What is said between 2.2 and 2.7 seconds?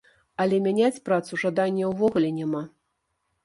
няма.